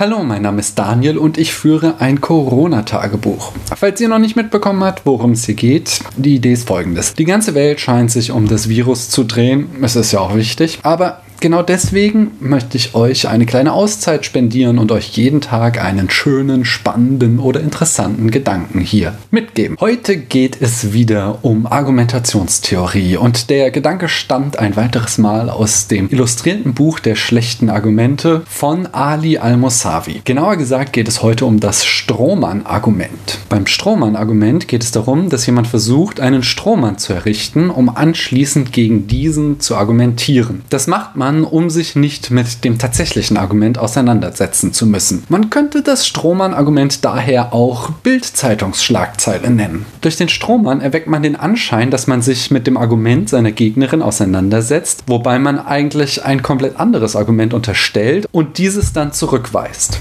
Hallo, 0.00 0.22
mein 0.22 0.42
Name 0.42 0.60
ist 0.60 0.78
Daniel 0.78 1.18
und 1.18 1.38
ich 1.38 1.52
führe 1.52 1.96
ein 1.98 2.20
Corona-Tagebuch. 2.20 3.50
Falls 3.74 4.00
ihr 4.00 4.08
noch 4.08 4.20
nicht 4.20 4.36
mitbekommen 4.36 4.84
habt, 4.84 5.04
worum 5.04 5.32
es 5.32 5.44
hier 5.44 5.56
geht, 5.56 5.98
die 6.16 6.36
Idee 6.36 6.52
ist 6.52 6.68
folgendes. 6.68 7.14
Die 7.14 7.24
ganze 7.24 7.56
Welt 7.56 7.80
scheint 7.80 8.12
sich 8.12 8.30
um 8.30 8.46
das 8.46 8.68
Virus 8.68 9.10
zu 9.10 9.24
drehen. 9.24 9.68
Es 9.82 9.96
ist 9.96 10.12
ja 10.12 10.20
auch 10.20 10.36
wichtig. 10.36 10.78
Aber 10.84 11.22
Genau 11.40 11.62
deswegen 11.62 12.32
möchte 12.40 12.76
ich 12.76 12.96
euch 12.96 13.28
eine 13.28 13.46
kleine 13.46 13.72
Auszeit 13.72 14.26
spendieren 14.26 14.76
und 14.76 14.90
euch 14.90 15.10
jeden 15.16 15.40
Tag 15.40 15.80
einen 15.80 16.10
schönen, 16.10 16.64
spannenden 16.64 17.38
oder 17.38 17.60
interessanten 17.60 18.32
Gedanken 18.32 18.80
hier 18.80 19.16
mitgeben. 19.30 19.76
Heute 19.78 20.16
geht 20.16 20.60
es 20.60 20.92
wieder 20.92 21.38
um 21.42 21.66
Argumentationstheorie 21.66 23.16
und 23.18 23.50
der 23.50 23.70
Gedanke 23.70 24.08
stammt 24.08 24.58
ein 24.58 24.74
weiteres 24.74 25.18
Mal 25.18 25.48
aus 25.48 25.86
dem 25.86 26.08
illustrierten 26.10 26.74
Buch 26.74 26.98
der 26.98 27.14
schlechten 27.14 27.70
Argumente 27.70 28.42
von 28.48 28.86
Ali 28.92 29.38
Al-Mosavi. 29.38 30.22
Genauer 30.24 30.56
gesagt 30.56 30.92
geht 30.92 31.06
es 31.06 31.22
heute 31.22 31.46
um 31.46 31.60
das 31.60 31.84
Strohmann-Argument. 31.84 33.38
Beim 33.48 33.68
Strohmann-Argument 33.68 34.66
geht 34.66 34.82
es 34.82 34.90
darum, 34.90 35.28
dass 35.28 35.46
jemand 35.46 35.68
versucht, 35.68 36.18
einen 36.18 36.42
Strohmann 36.42 36.98
zu 36.98 37.12
errichten, 37.12 37.70
um 37.70 37.94
anschließend 37.94 38.72
gegen 38.72 39.06
diesen 39.06 39.60
zu 39.60 39.76
argumentieren. 39.76 40.62
Das 40.68 40.88
macht 40.88 41.14
man 41.14 41.27
man, 41.28 41.44
um 41.44 41.68
sich 41.68 41.94
nicht 41.94 42.30
mit 42.30 42.64
dem 42.64 42.78
tatsächlichen 42.78 43.36
Argument 43.36 43.76
auseinandersetzen 43.76 44.72
zu 44.72 44.86
müssen. 44.86 45.24
Man 45.28 45.50
könnte 45.50 45.82
das 45.82 46.06
Strohmann-Argument 46.06 47.04
daher 47.04 47.52
auch 47.52 47.90
Bild-Zeitungsschlagzeile 47.90 49.50
nennen. 49.50 49.84
Durch 50.00 50.16
den 50.16 50.30
Strohmann 50.30 50.80
erweckt 50.80 51.06
man 51.06 51.22
den 51.22 51.36
Anschein, 51.36 51.90
dass 51.90 52.06
man 52.06 52.22
sich 52.22 52.50
mit 52.50 52.66
dem 52.66 52.78
Argument 52.78 53.28
seiner 53.28 53.52
Gegnerin 53.52 54.00
auseinandersetzt, 54.00 55.04
wobei 55.06 55.38
man 55.38 55.58
eigentlich 55.58 56.24
ein 56.24 56.42
komplett 56.42 56.80
anderes 56.80 57.14
Argument 57.14 57.52
unterstellt 57.52 58.26
und 58.32 58.56
dieses 58.56 58.94
dann 58.94 59.12
zurückweist. 59.12 59.98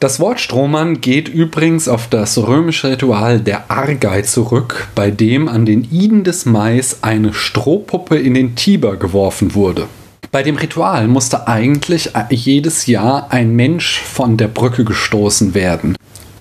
Das 0.00 0.20
Wort 0.20 0.38
Strohmann 0.38 1.00
geht 1.00 1.28
übrigens 1.28 1.88
auf 1.88 2.08
das 2.08 2.36
römische 2.38 2.90
Ritual 2.90 3.40
der 3.40 3.70
Argai 3.70 4.22
zurück, 4.22 4.88
bei 4.94 5.10
dem 5.10 5.48
an 5.48 5.64
den 5.64 5.88
Iden 5.90 6.24
des 6.24 6.44
Mais 6.44 6.98
eine 7.00 7.32
Strohpuppe 7.32 8.16
in 8.18 8.34
den 8.34 8.54
Tiber 8.54 8.96
geworfen 8.96 9.54
wurde. 9.54 9.88
Bei 10.30 10.42
dem 10.42 10.56
Ritual 10.56 11.08
musste 11.08 11.48
eigentlich 11.48 12.10
jedes 12.28 12.86
Jahr 12.86 13.28
ein 13.30 13.56
Mensch 13.56 14.00
von 14.00 14.36
der 14.36 14.48
Brücke 14.48 14.84
gestoßen 14.84 15.54
werden. 15.54 15.96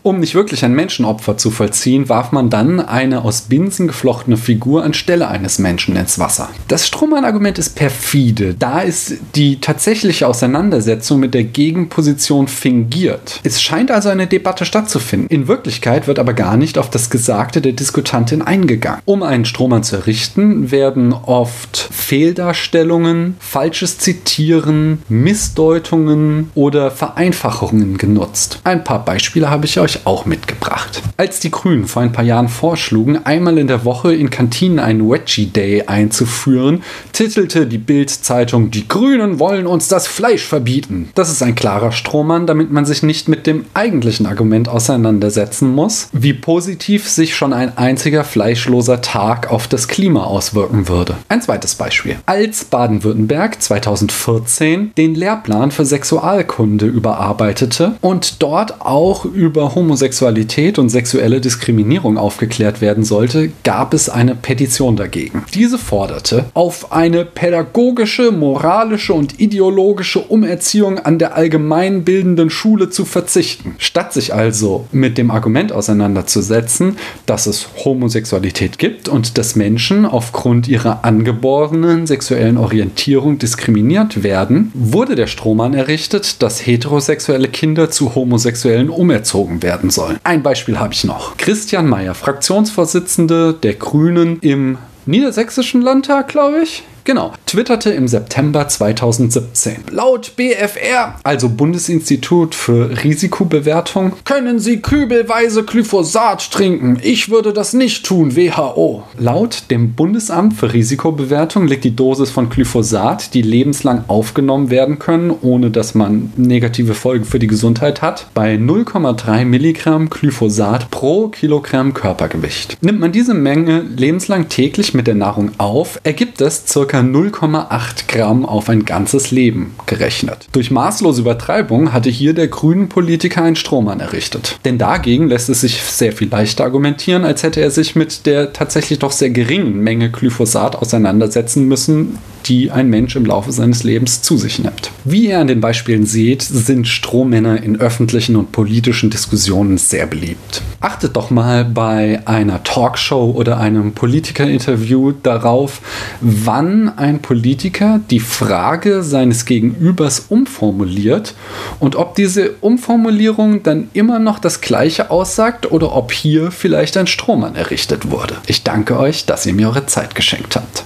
Um 0.07 0.21
nicht 0.21 0.35
wirklich 0.35 0.63
ein 0.63 0.71
Menschenopfer 0.71 1.35
zu 1.35 1.51
vollziehen, 1.51 2.07
warf 2.07 2.31
man 2.31 2.49
dann 2.49 2.79
eine 2.79 3.25
aus 3.25 3.41
Binsen 3.41 3.87
geflochtene 3.87 4.37
Figur 4.37 4.85
anstelle 4.85 5.27
eines 5.27 5.59
Menschen 5.59 5.97
ins 5.97 6.17
Wasser. 6.17 6.47
Das 6.69 6.87
Strohmann-Argument 6.87 7.59
ist 7.59 7.75
perfide. 7.75 8.55
Da 8.57 8.79
ist 8.79 9.15
die 9.35 9.59
tatsächliche 9.59 10.25
Auseinandersetzung 10.25 11.19
mit 11.19 11.33
der 11.33 11.43
Gegenposition 11.43 12.47
fingiert. 12.47 13.41
Es 13.43 13.61
scheint 13.61 13.91
also 13.91 14.07
eine 14.07 14.27
Debatte 14.27 14.63
stattzufinden. 14.63 15.27
In 15.29 15.49
Wirklichkeit 15.49 16.07
wird 16.07 16.19
aber 16.19 16.33
gar 16.33 16.55
nicht 16.55 16.77
auf 16.77 16.89
das 16.89 17.09
Gesagte 17.09 17.59
der 17.59 17.73
Diskutantin 17.73 18.41
eingegangen. 18.41 19.01
Um 19.03 19.23
einen 19.23 19.43
Strohmann 19.43 19.83
zu 19.83 19.97
errichten, 19.97 20.71
werden 20.71 21.11
oft 21.11 21.89
Fehldarstellungen, 21.91 23.35
falsches 23.41 23.97
Zitieren, 23.97 24.99
Missdeutungen 25.09 26.49
oder 26.55 26.91
Vereinfachungen 26.91 27.97
genutzt. 27.97 28.61
Ein 28.63 28.85
paar 28.85 29.03
Beispiele 29.03 29.49
habe 29.49 29.65
ich 29.65 29.81
euch 29.81 29.96
auch 30.05 30.25
mitgebracht. 30.25 31.01
Als 31.17 31.39
die 31.39 31.51
Grünen 31.51 31.87
vor 31.87 32.01
ein 32.01 32.11
paar 32.11 32.23
Jahren 32.23 32.47
vorschlugen, 32.47 33.25
einmal 33.25 33.57
in 33.57 33.67
der 33.67 33.85
Woche 33.85 34.13
in 34.13 34.29
Kantinen 34.29 34.79
einen 34.79 35.09
Veggie 35.09 35.47
Day 35.47 35.83
einzuführen, 35.83 36.83
titelte 37.13 37.65
die 37.67 37.77
Bild-Zeitung, 37.77 38.71
die 38.71 38.87
Grünen 38.87 39.39
wollen 39.39 39.67
uns 39.67 39.87
das 39.87 40.07
Fleisch 40.07 40.43
verbieten. 40.43 41.09
Das 41.15 41.31
ist 41.31 41.41
ein 41.41 41.55
klarer 41.55 41.91
Strohmann, 41.91 42.47
damit 42.47 42.71
man 42.71 42.85
sich 42.85 43.03
nicht 43.03 43.27
mit 43.27 43.47
dem 43.47 43.65
eigentlichen 43.73 44.25
Argument 44.25 44.69
auseinandersetzen 44.69 45.73
muss, 45.73 46.09
wie 46.11 46.33
positiv 46.33 47.07
sich 47.09 47.35
schon 47.35 47.53
ein 47.53 47.77
einziger 47.77 48.23
fleischloser 48.23 49.01
Tag 49.01 49.51
auf 49.51 49.67
das 49.67 49.87
Klima 49.87 50.23
auswirken 50.23 50.87
würde. 50.87 51.15
Ein 51.29 51.41
zweites 51.41 51.75
Beispiel. 51.75 52.17
Als 52.25 52.65
Baden-Württemberg 52.65 53.61
2014 53.61 54.91
den 54.97 55.15
Lehrplan 55.15 55.71
für 55.71 55.85
Sexualkunde 55.85 56.85
überarbeitete 56.85 57.95
und 58.01 58.41
dort 58.41 58.81
auch 58.81 59.25
über 59.25 59.75
Homosexualität 59.75 59.86
und 59.91 60.89
sexuelle 60.89 61.41
Diskriminierung 61.41 62.17
aufgeklärt 62.17 62.81
werden 62.81 63.03
sollte, 63.03 63.51
gab 63.63 63.93
es 63.93 64.09
eine 64.09 64.35
Petition 64.35 64.95
dagegen. 64.95 65.43
Diese 65.53 65.77
forderte, 65.77 66.45
auf 66.53 66.91
eine 66.91 67.25
pädagogische, 67.25 68.31
moralische 68.31 69.13
und 69.13 69.39
ideologische 69.39 70.19
Umerziehung 70.19 70.99
an 70.99 71.19
der 71.19 71.35
allgemeinbildenden 71.35 72.49
Schule 72.49 72.89
zu 72.89 73.05
verzichten. 73.05 73.75
Statt 73.77 74.13
sich 74.13 74.33
also 74.33 74.85
mit 74.91 75.17
dem 75.17 75.31
Argument 75.31 75.71
auseinanderzusetzen, 75.71 76.97
dass 77.25 77.47
es 77.47 77.67
Homosexualität 77.85 78.79
gibt 78.79 79.09
und 79.09 79.37
dass 79.37 79.55
Menschen 79.55 80.05
aufgrund 80.05 80.67
ihrer 80.67 81.05
angeborenen 81.05 82.07
sexuellen 82.07 82.57
Orientierung 82.57 83.37
diskriminiert 83.37 84.23
werden, 84.23 84.71
wurde 84.73 85.15
der 85.15 85.27
Strohmann 85.27 85.73
errichtet, 85.73 86.41
dass 86.41 86.65
heterosexuelle 86.65 87.47
Kinder 87.47 87.91
zu 87.91 88.15
Homosexuellen 88.15 88.89
umerzogen 88.89 89.61
werden 89.63 89.76
werden 89.77 89.89
sollen. 89.89 90.17
Ein 90.23 90.43
Beispiel 90.43 90.79
habe 90.79 90.93
ich 90.93 91.03
noch. 91.03 91.37
Christian 91.37 91.87
Mayer, 91.87 92.15
Fraktionsvorsitzende 92.15 93.53
der 93.53 93.75
Grünen 93.75 94.39
im 94.39 94.77
Niedersächsischen 95.05 95.81
Landtag, 95.81 96.27
glaube 96.27 96.61
ich 96.63 96.83
Genau, 97.07 97.31
twitterte 97.45 97.91
im 97.91 98.09
September 98.09 98.67
2017. 98.67 99.77
Laut 99.91 100.33
BFR, 100.35 101.15
also 101.23 101.47
Bundesinstitut 101.47 102.53
für 102.53 103.01
Risikobewertung, 103.01 104.11
können 104.25 104.59
Sie 104.59 104.81
kübelweise 104.81 105.63
Glyphosat 105.63 106.51
trinken. 106.51 106.99
Ich 107.01 107.29
würde 107.29 107.53
das 107.53 107.71
nicht 107.71 108.05
tun, 108.05 108.35
WHO. 108.35 109.03
Laut 109.17 109.71
dem 109.71 109.93
Bundesamt 109.93 110.55
für 110.55 110.73
Risikobewertung 110.73 111.65
liegt 111.65 111.85
die 111.85 111.95
Dosis 111.95 112.29
von 112.29 112.49
Glyphosat, 112.49 113.33
die 113.33 113.41
lebenslang 113.41 114.03
aufgenommen 114.09 114.69
werden 114.69 114.99
können, 114.99 115.33
ohne 115.41 115.71
dass 115.71 115.95
man 115.95 116.33
negative 116.35 116.93
Folgen 116.93 117.23
für 117.23 117.39
die 117.39 117.47
Gesundheit 117.47 118.01
hat, 118.01 118.27
bei 118.33 118.55
0,3 118.55 119.45
Milligramm 119.45 120.09
Glyphosat 120.09 120.91
pro 120.91 121.29
Kilogramm 121.29 121.93
Körpergewicht. 121.93 122.75
Nimmt 122.81 122.99
man 122.99 123.13
diese 123.13 123.33
Menge 123.33 123.85
lebenslang 123.95 124.49
täglich 124.49 124.93
mit 124.93 125.07
der 125.07 125.15
Nahrung 125.15 125.51
auf, 125.57 126.01
ergibt 126.03 126.41
es 126.41 126.65
ca 126.65 126.96
ca. 126.97 127.03
0,8 127.03 128.07
Gramm 128.07 128.45
auf 128.45 128.69
ein 128.69 128.83
ganzes 128.83 129.29
Leben 129.31 129.75
gerechnet. 129.85 130.47
Durch 130.51 130.71
maßlose 130.71 131.21
Übertreibung 131.21 131.93
hatte 131.93 132.09
hier 132.09 132.33
der 132.33 132.47
grünen 132.47 132.89
Politiker 132.89 133.43
einen 133.43 133.55
Strohmann 133.55 133.99
errichtet. 133.99 134.59
Denn 134.65 134.77
dagegen 134.77 135.27
lässt 135.27 135.49
es 135.49 135.61
sich 135.61 135.81
sehr 135.83 136.11
viel 136.11 136.29
leichter 136.29 136.63
argumentieren, 136.63 137.23
als 137.23 137.43
hätte 137.43 137.61
er 137.61 137.71
sich 137.71 137.95
mit 137.95 138.25
der 138.25 138.53
tatsächlich 138.53 138.99
doch 138.99 139.11
sehr 139.11 139.29
geringen 139.29 139.79
Menge 139.81 140.09
Glyphosat 140.09 140.75
auseinandersetzen 140.75 141.67
müssen, 141.67 142.17
die 142.47 142.71
ein 142.71 142.89
Mensch 142.89 143.15
im 143.15 143.25
Laufe 143.25 143.51
seines 143.51 143.83
Lebens 143.83 144.21
zu 144.21 144.37
sich 144.37 144.59
nimmt. 144.59 144.91
Wie 145.03 145.27
ihr 145.29 145.39
an 145.39 145.47
den 145.47 145.61
Beispielen 145.61 146.05
seht, 146.05 146.41
sind 146.41 146.87
Strohmänner 146.87 147.61
in 147.61 147.79
öffentlichen 147.79 148.35
und 148.35 148.51
politischen 148.51 149.09
Diskussionen 149.09 149.77
sehr 149.77 150.07
beliebt. 150.07 150.61
Achtet 150.79 151.15
doch 151.15 151.29
mal 151.29 151.65
bei 151.65 152.21
einer 152.25 152.63
Talkshow 152.63 153.31
oder 153.35 153.57
einem 153.57 153.93
Politikerinterview 153.93 155.13
darauf, 155.23 155.81
wann 156.21 156.97
ein 156.97 157.19
Politiker 157.19 157.99
die 158.09 158.19
Frage 158.19 159.03
seines 159.03 159.45
Gegenübers 159.45 160.25
umformuliert 160.29 161.35
und 161.79 161.95
ob 161.95 162.15
diese 162.15 162.51
Umformulierung 162.61 163.63
dann 163.63 163.89
immer 163.93 164.19
noch 164.19 164.39
das 164.39 164.61
gleiche 164.61 165.09
aussagt 165.09 165.71
oder 165.71 165.95
ob 165.95 166.11
hier 166.11 166.51
vielleicht 166.51 166.97
ein 166.97 167.07
Strohmann 167.07 167.55
errichtet 167.55 168.11
wurde. 168.11 168.35
Ich 168.47 168.63
danke 168.63 168.99
euch, 168.99 169.25
dass 169.25 169.45
ihr 169.45 169.53
mir 169.53 169.69
eure 169.69 169.85
Zeit 169.87 170.15
geschenkt 170.15 170.55
habt. 170.55 170.85